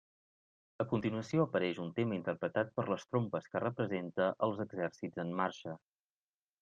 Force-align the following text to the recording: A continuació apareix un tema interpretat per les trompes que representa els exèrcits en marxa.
A 0.83 0.85
continuació 0.93 1.43
apareix 1.43 1.81
un 1.83 1.91
tema 1.99 2.17
interpretat 2.17 2.73
per 2.79 2.87
les 2.93 3.05
trompes 3.11 3.47
que 3.53 3.63
representa 3.65 4.31
els 4.49 4.65
exèrcits 4.67 5.23
en 5.27 5.35
marxa. 5.43 5.77